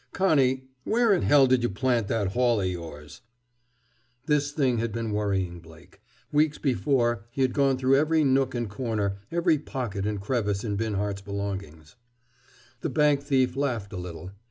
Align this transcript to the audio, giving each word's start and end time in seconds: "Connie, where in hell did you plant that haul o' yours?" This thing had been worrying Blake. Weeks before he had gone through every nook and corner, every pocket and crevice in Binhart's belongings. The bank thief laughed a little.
"Connie, 0.13 0.63
where 0.83 1.13
in 1.13 1.21
hell 1.21 1.45
did 1.45 1.61
you 1.61 1.69
plant 1.69 2.07
that 2.07 2.29
haul 2.31 2.57
o' 2.57 2.63
yours?" 2.63 3.21
This 4.25 4.51
thing 4.51 4.79
had 4.79 4.91
been 4.91 5.11
worrying 5.11 5.59
Blake. 5.59 6.01
Weeks 6.31 6.57
before 6.57 7.27
he 7.29 7.43
had 7.43 7.53
gone 7.53 7.77
through 7.77 7.97
every 7.97 8.23
nook 8.23 8.55
and 8.55 8.67
corner, 8.67 9.17
every 9.31 9.59
pocket 9.59 10.07
and 10.07 10.19
crevice 10.19 10.63
in 10.63 10.75
Binhart's 10.75 11.21
belongings. 11.21 11.97
The 12.79 12.89
bank 12.89 13.21
thief 13.21 13.55
laughed 13.55 13.93
a 13.93 13.97
little. 13.97 14.31